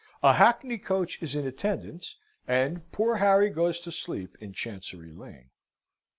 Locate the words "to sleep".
3.81-4.35